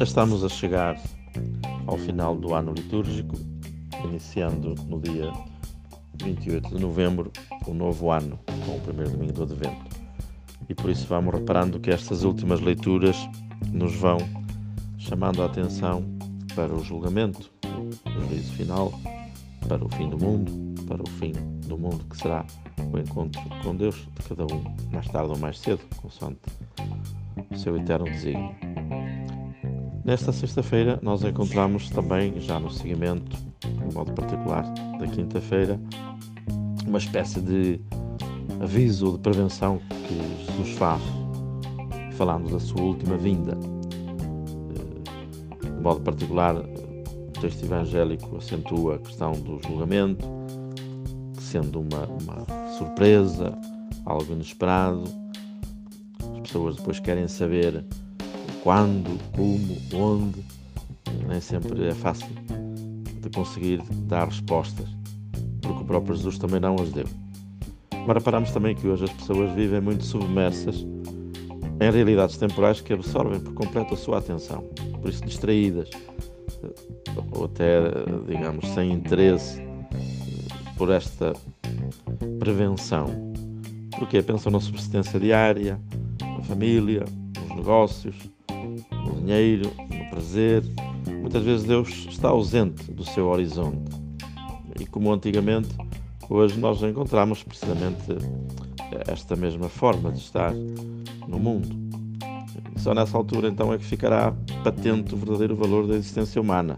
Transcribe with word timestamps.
Estamos 0.00 0.44
a 0.44 0.48
chegar 0.48 0.96
ao 1.86 1.98
final 1.98 2.36
do 2.36 2.54
ano 2.54 2.72
litúrgico, 2.72 3.34
iniciando 4.04 4.74
no 4.86 5.00
dia 5.00 5.32
28 6.22 6.68
de 6.68 6.80
novembro 6.80 7.32
o 7.66 7.74
novo 7.74 8.10
ano, 8.10 8.38
com 8.64 8.76
o 8.76 8.80
primeiro 8.80 9.10
domingo 9.10 9.32
do 9.32 9.42
Advento. 9.42 9.96
E 10.68 10.74
por 10.74 10.88
isso 10.88 11.06
vamos 11.08 11.34
reparando 11.34 11.80
que 11.80 11.90
estas 11.90 12.22
últimas 12.22 12.60
leituras 12.60 13.16
nos 13.72 13.94
vão 13.96 14.18
chamando 14.98 15.42
a 15.42 15.46
atenção 15.46 16.04
para 16.54 16.72
o 16.72 16.82
julgamento, 16.82 17.50
o 17.66 18.28
juízo 18.28 18.52
final, 18.52 18.92
para 19.66 19.84
o 19.84 19.88
fim 19.90 20.08
do 20.08 20.16
mundo, 20.16 20.84
para 20.86 21.02
o 21.02 21.08
fim 21.08 21.32
do 21.66 21.76
mundo 21.76 22.04
que 22.08 22.16
será 22.16 22.46
o 22.92 22.98
encontro 22.98 23.42
com 23.62 23.74
Deus 23.74 23.96
de 23.96 24.28
cada 24.28 24.44
um, 24.44 24.64
mais 24.92 25.08
tarde 25.08 25.30
ou 25.32 25.38
mais 25.38 25.58
cedo, 25.58 25.80
consoante 26.00 26.40
o 27.50 27.58
seu 27.58 27.76
eterno 27.76 28.04
desígnio. 28.04 28.54
Nesta 30.08 30.32
sexta-feira, 30.32 30.98
nós 31.02 31.22
encontramos 31.22 31.90
também, 31.90 32.40
já 32.40 32.58
no 32.58 32.70
seguimento, 32.70 33.36
de 33.60 33.94
modo 33.94 34.10
particular, 34.14 34.64
da 34.98 35.06
quinta-feira, 35.06 35.78
uma 36.86 36.96
espécie 36.96 37.42
de 37.42 37.78
aviso 38.58 39.12
de 39.12 39.18
prevenção 39.18 39.78
que 40.08 40.46
Jesus 40.46 40.78
faz, 40.78 41.02
falando 42.12 42.50
da 42.50 42.58
sua 42.58 42.80
última 42.80 43.18
vinda. 43.18 43.52
Eh, 44.72 45.66
de 45.66 45.82
modo 45.82 46.00
particular, 46.00 46.56
o 46.56 47.40
texto 47.42 47.64
evangélico 47.66 48.38
acentua 48.38 48.94
a 48.94 48.98
questão 49.00 49.32
do 49.32 49.60
julgamento, 49.62 50.24
sendo 51.38 51.80
uma, 51.82 52.06
uma 52.06 52.46
surpresa, 52.78 53.58
algo 54.06 54.32
inesperado. 54.32 55.04
As 56.32 56.40
pessoas 56.40 56.76
depois 56.76 56.98
querem 56.98 57.28
saber 57.28 57.84
quando, 58.62 59.18
como, 59.32 59.76
onde. 59.94 60.44
Nem 61.26 61.40
sempre 61.40 61.88
é 61.88 61.94
fácil 61.94 62.28
de 63.20 63.30
conseguir 63.30 63.82
dar 64.06 64.26
respostas, 64.26 64.86
porque 65.60 65.82
o 65.82 65.84
próprio 65.84 66.14
Jesus 66.16 66.38
também 66.38 66.60
não 66.60 66.76
as 66.76 66.90
deu. 66.90 67.06
Mas 68.06 68.16
reparamos 68.16 68.50
também 68.50 68.74
que 68.74 68.86
hoje 68.86 69.04
as 69.04 69.12
pessoas 69.12 69.52
vivem 69.52 69.80
muito 69.80 70.04
submersas 70.04 70.86
em 71.80 71.90
realidades 71.90 72.36
temporais 72.36 72.80
que 72.80 72.92
absorvem 72.92 73.40
por 73.40 73.54
completo 73.54 73.94
a 73.94 73.96
sua 73.96 74.18
atenção, 74.18 74.62
por 75.00 75.10
isso 75.10 75.24
distraídas, 75.24 75.90
ou 77.32 77.44
até, 77.44 77.80
digamos, 78.26 78.66
sem 78.68 78.92
interesse 78.92 79.62
por 80.76 80.90
esta 80.90 81.32
prevenção. 82.38 83.06
Porque 83.98 84.22
pensam 84.22 84.52
na 84.52 84.60
subsistência 84.60 85.18
diária, 85.18 85.78
na 86.20 86.42
família, 86.44 87.04
nos 87.40 87.56
negócios, 87.56 88.16
dinheiro, 89.28 89.70
no 89.76 90.10
prazer. 90.10 90.64
Muitas 91.20 91.42
vezes 91.42 91.66
Deus 91.66 92.06
está 92.08 92.28
ausente 92.28 92.90
do 92.90 93.04
seu 93.04 93.26
horizonte. 93.28 93.90
E 94.80 94.86
como 94.86 95.12
antigamente, 95.12 95.68
hoje 96.30 96.58
nós 96.58 96.82
encontramos 96.82 97.42
precisamente 97.42 98.16
esta 99.06 99.36
mesma 99.36 99.68
forma 99.68 100.10
de 100.10 100.20
estar 100.20 100.52
no 100.54 101.38
mundo. 101.38 101.68
Só 102.78 102.94
nessa 102.94 103.18
altura 103.18 103.48
então 103.48 103.72
é 103.72 103.76
que 103.76 103.84
ficará 103.84 104.32
patente 104.64 105.14
o 105.14 105.18
verdadeiro 105.18 105.54
valor 105.54 105.86
da 105.86 105.96
existência 105.96 106.40
humana, 106.40 106.74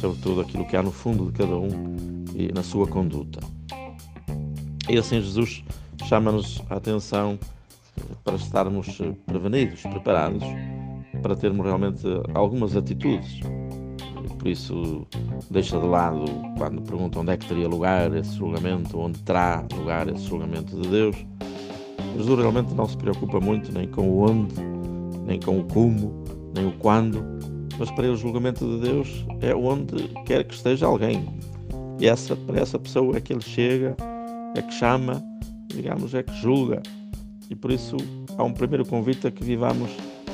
sobretudo 0.00 0.42
aquilo 0.42 0.66
que 0.66 0.76
há 0.76 0.82
no 0.82 0.90
fundo 0.90 1.26
de 1.26 1.32
cada 1.32 1.56
um 1.56 2.24
e 2.34 2.52
na 2.52 2.62
sua 2.62 2.86
conduta. 2.86 3.40
E 4.88 4.98
assim 4.98 5.22
Jesus 5.22 5.64
chama-nos 6.04 6.60
a 6.68 6.76
atenção 6.76 7.38
para 8.22 8.34
estarmos 8.34 8.98
prevenidos, 9.24 9.80
preparados 9.82 10.44
para 11.24 11.34
termos 11.34 11.64
realmente 11.64 12.06
algumas 12.34 12.76
atitudes. 12.76 13.40
Por 14.38 14.46
isso, 14.46 15.06
deixa 15.50 15.80
de 15.80 15.86
lado 15.86 16.26
quando 16.58 16.82
perguntam 16.82 17.22
onde 17.22 17.32
é 17.32 17.36
que 17.38 17.48
teria 17.48 17.66
lugar 17.66 18.14
esse 18.14 18.36
julgamento, 18.36 18.98
onde 18.98 19.22
terá 19.22 19.66
lugar 19.74 20.06
esse 20.10 20.24
julgamento 20.26 20.78
de 20.78 20.86
Deus. 20.86 21.16
Jesus 22.14 22.38
realmente 22.38 22.74
não 22.74 22.86
se 22.86 22.98
preocupa 22.98 23.40
muito 23.40 23.72
nem 23.72 23.88
com 23.88 24.02
o 24.02 24.30
onde, 24.30 24.54
nem 25.24 25.40
com 25.40 25.60
o 25.60 25.64
como, 25.64 26.22
nem 26.54 26.66
o 26.66 26.72
quando, 26.72 27.24
mas 27.78 27.90
para 27.92 28.04
ele 28.04 28.12
o 28.12 28.18
julgamento 28.18 28.62
de 28.66 28.86
Deus 28.86 29.26
é 29.40 29.54
onde 29.54 30.08
quer 30.26 30.44
que 30.44 30.52
esteja 30.52 30.84
alguém. 30.84 31.26
E 31.98 32.06
essa, 32.06 32.36
para 32.36 32.60
essa 32.60 32.78
pessoa 32.78 33.16
é 33.16 33.20
que 33.22 33.32
ele 33.32 33.40
chega, 33.40 33.96
é 34.54 34.60
que 34.60 34.74
chama, 34.74 35.24
digamos, 35.68 36.12
é 36.12 36.22
que 36.22 36.34
julga. 36.34 36.82
E 37.48 37.54
por 37.54 37.70
isso 37.70 37.96
há 38.36 38.44
um 38.44 38.52
primeiro 38.52 38.84
convite 38.84 39.26
a 39.26 39.30
que 39.30 39.42
vivamos 39.42 39.90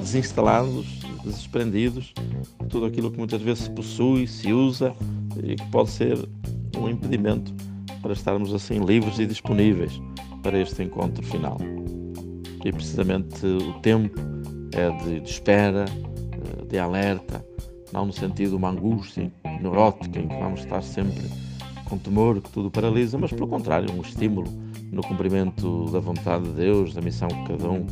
desinstalados, 0.00 0.86
desprendidos 1.24 2.12
de 2.60 2.66
tudo 2.68 2.86
aquilo 2.86 3.10
que 3.10 3.18
muitas 3.18 3.40
vezes 3.40 3.64
se 3.64 3.70
possui, 3.70 4.26
se 4.26 4.52
usa 4.52 4.94
e 5.42 5.56
que 5.56 5.66
pode 5.70 5.90
ser 5.90 6.18
um 6.78 6.88
impedimento 6.88 7.52
para 8.02 8.12
estarmos 8.12 8.52
assim 8.52 8.78
livres 8.84 9.18
e 9.18 9.26
disponíveis 9.26 10.00
para 10.42 10.58
este 10.58 10.82
encontro 10.82 11.24
final. 11.24 11.58
E 12.64 12.72
precisamente 12.72 13.46
o 13.46 13.72
tempo 13.80 14.20
é 14.72 14.90
de, 15.04 15.20
de 15.20 15.30
espera, 15.30 15.84
eh, 15.86 16.64
de 16.66 16.78
alerta, 16.78 17.44
não 17.92 18.06
no 18.06 18.12
sentido 18.12 18.50
de 18.50 18.56
uma 18.56 18.70
angústia 18.70 19.32
neurótica 19.60 20.18
em 20.18 20.28
que 20.28 20.36
vamos 20.36 20.60
estar 20.60 20.82
sempre 20.82 21.22
com 21.84 21.98
temor 21.98 22.40
que 22.40 22.50
tudo 22.50 22.70
paralisa, 22.70 23.16
mas 23.18 23.30
pelo 23.30 23.46
contrário, 23.46 23.92
um 23.94 24.00
estímulo 24.00 24.50
no 24.90 25.02
cumprimento 25.02 25.90
da 25.90 26.00
vontade 26.00 26.44
de 26.44 26.52
Deus, 26.52 26.94
da 26.94 27.00
missão 27.00 27.28
que 27.28 27.52
cada 27.52 27.70
um 27.70 27.86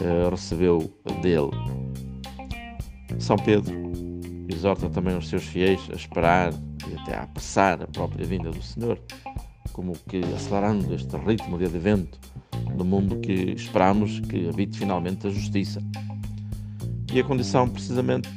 uh, 0.00 0.30
recebeu 0.30 0.92
dele. 1.22 1.50
São 3.18 3.36
Pedro 3.36 3.84
exorta 4.48 4.88
também 4.88 5.16
os 5.16 5.28
seus 5.28 5.44
fiéis 5.44 5.80
a 5.90 5.94
esperar 5.94 6.52
e 6.88 6.94
até 7.00 7.16
a 7.16 7.22
apressar 7.22 7.82
a 7.82 7.86
própria 7.86 8.26
vinda 8.26 8.50
do 8.50 8.62
Senhor, 8.62 8.98
como 9.72 9.92
que 10.08 10.20
acelerando 10.34 10.94
este 10.94 11.16
ritmo 11.16 11.58
de 11.58 11.64
advento 11.64 12.18
no 12.76 12.84
mundo 12.84 13.16
que 13.20 13.52
esperamos 13.52 14.20
que 14.20 14.48
habite 14.48 14.78
finalmente 14.78 15.26
a 15.26 15.30
justiça. 15.30 15.82
E 17.12 17.20
a 17.20 17.24
condição, 17.24 17.68
precisamente, 17.68 18.28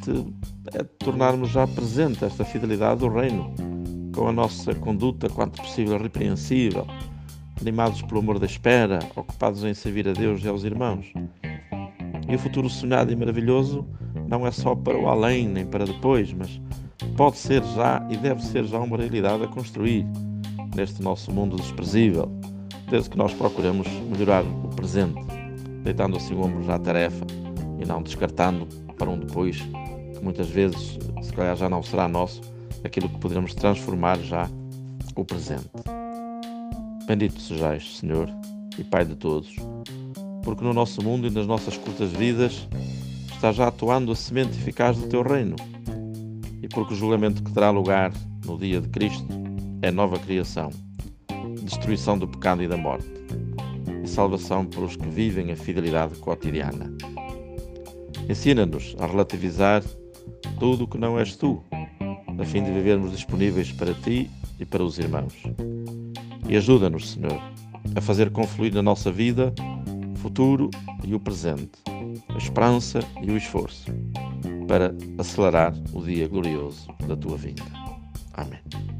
é 0.73 0.83
tornarmos 0.83 1.49
já 1.49 1.65
presente 1.65 2.23
esta 2.23 2.45
fidelidade 2.45 2.99
do 2.99 3.09
Reino, 3.09 3.53
com 4.13 4.27
a 4.27 4.31
nossa 4.31 4.75
conduta, 4.75 5.29
quanto 5.29 5.61
possível, 5.61 5.97
repreensível, 5.97 6.85
animados 7.59 8.01
pelo 8.03 8.19
amor 8.19 8.37
da 8.37 8.45
espera, 8.45 8.99
ocupados 9.15 9.63
em 9.63 9.73
servir 9.73 10.07
a 10.07 10.13
Deus 10.13 10.43
e 10.43 10.47
aos 10.47 10.63
irmãos. 10.63 11.11
E 12.29 12.35
o 12.35 12.39
futuro 12.39 12.69
sonhado 12.69 13.11
e 13.11 13.15
maravilhoso 13.15 13.85
não 14.27 14.45
é 14.45 14.51
só 14.51 14.75
para 14.75 14.97
o 14.97 15.07
além 15.07 15.47
nem 15.47 15.65
para 15.65 15.85
depois, 15.85 16.33
mas 16.33 16.59
pode 17.15 17.37
ser 17.37 17.63
já 17.75 18.05
e 18.09 18.17
deve 18.17 18.43
ser 18.43 18.65
já 18.65 18.79
uma 18.79 18.97
realidade 18.97 19.43
a 19.43 19.47
construir 19.47 20.05
neste 20.75 21.01
nosso 21.01 21.31
mundo 21.31 21.55
desprezível, 21.55 22.29
desde 22.89 23.09
que 23.09 23.17
nós 23.17 23.33
procuremos 23.33 23.87
melhorar 24.11 24.43
o 24.43 24.67
presente, 24.75 25.19
deitando 25.83 26.17
assim 26.17 26.33
o 26.33 26.41
ombro 26.41 26.69
à 26.71 26.77
tarefa 26.77 27.25
e 27.79 27.85
não 27.85 28.03
descartando 28.03 28.67
para 28.97 29.09
um 29.09 29.17
depois, 29.17 29.61
que 29.61 30.19
muitas 30.21 30.49
vezes, 30.49 30.99
se 31.21 31.31
calhar, 31.33 31.55
já 31.55 31.69
não 31.69 31.81
será 31.81 32.07
nosso, 32.07 32.41
aquilo 32.83 33.07
que 33.07 33.19
poderemos 33.19 33.53
transformar 33.53 34.19
já 34.19 34.49
o 35.15 35.23
presente. 35.23 35.69
Bendito 37.07 37.39
sejais, 37.39 37.97
Senhor 37.97 38.29
e 38.77 38.83
Pai 38.83 39.05
de 39.05 39.15
todos 39.15 39.55
porque 40.47 40.63
no 40.63 40.73
nosso 40.73 41.03
mundo 41.03 41.27
e 41.27 41.29
nas 41.29 41.45
nossas 41.45 41.75
curtas 41.75 42.09
vidas 42.09 42.69
está 43.33 43.51
já 43.51 43.67
atuando 43.67 44.13
a 44.13 44.15
semente 44.15 44.57
eficaz 44.57 44.97
do 44.97 45.05
teu 45.09 45.21
reino, 45.21 45.57
e 46.63 46.69
porque 46.69 46.93
o 46.93 46.95
julgamento 46.95 47.43
que 47.43 47.51
terá 47.51 47.69
lugar 47.69 48.13
no 48.45 48.57
dia 48.57 48.79
de 48.79 48.87
Cristo 48.87 49.27
é 49.81 49.91
nova 49.91 50.17
criação, 50.17 50.69
destruição 51.61 52.17
do 52.17 52.29
pecado 52.29 52.63
e 52.63 52.67
da 52.67 52.77
morte, 52.77 53.09
e 54.01 54.07
salvação 54.07 54.65
para 54.65 54.85
os 54.85 54.95
que 54.95 55.09
vivem 55.09 55.51
a 55.51 55.55
fidelidade 55.57 56.15
cotidiana. 56.15 56.95
Ensina-nos 58.29 58.95
a 58.99 59.05
relativizar 59.05 59.83
tudo 60.57 60.85
o 60.85 60.87
que 60.87 60.97
não 60.97 61.19
és 61.19 61.35
tu, 61.35 61.61
a 62.39 62.45
fim 62.45 62.63
de 62.63 62.71
vivermos 62.71 63.11
disponíveis 63.11 63.73
para 63.73 63.93
ti 63.93 64.31
e 64.57 64.63
para 64.63 64.81
os 64.81 64.97
irmãos. 64.97 65.33
E 66.47 66.55
ajuda-nos, 66.55 67.11
Senhor, 67.11 67.37
a 67.93 67.99
fazer 67.99 68.29
confluir 68.29 68.73
na 68.73 68.81
nossa 68.81 69.11
vida 69.11 69.53
futuro 70.17 70.69
e 71.03 71.15
o 71.15 71.19
presente, 71.19 71.79
a 72.29 72.37
esperança 72.37 72.99
e 73.21 73.31
o 73.31 73.37
esforço, 73.37 73.85
para 74.67 74.93
acelerar 75.17 75.73
o 75.93 76.01
dia 76.01 76.27
glorioso 76.27 76.87
da 77.07 77.15
tua 77.15 77.37
vinda. 77.37 77.63
Amém. 78.33 78.96